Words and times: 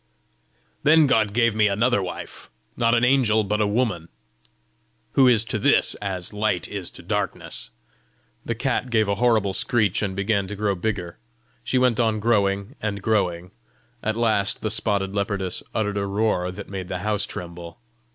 "Then 0.81 1.05
God 1.05 1.31
gave 1.31 1.53
me 1.53 1.67
another 1.67 2.01
wife 2.01 2.49
not 2.75 2.95
an 2.95 3.03
angel 3.05 3.43
but 3.43 3.61
a 3.61 3.67
woman 3.67 4.09
who 5.11 5.27
is 5.27 5.45
to 5.45 5.59
this 5.59 5.93
as 6.01 6.33
light 6.33 6.67
is 6.67 6.89
to 6.89 7.03
darkness." 7.03 7.69
The 8.43 8.55
cat 8.55 8.89
gave 8.89 9.07
a 9.07 9.13
horrible 9.21 9.53
screech, 9.53 10.01
and 10.01 10.15
began 10.15 10.47
to 10.47 10.55
grow 10.55 10.73
bigger. 10.73 11.19
She 11.63 11.77
went 11.77 11.99
on 11.99 12.19
growing 12.19 12.75
and 12.81 12.99
growing. 12.99 13.51
At 14.01 14.15
last 14.15 14.61
the 14.61 14.71
spotted 14.71 15.13
leopardess 15.13 15.61
uttered 15.71 15.97
a 15.99 16.07
roar 16.07 16.49
that 16.49 16.67
made 16.67 16.87
the 16.87 16.97
house 17.05 17.27
tremble. 17.27 17.79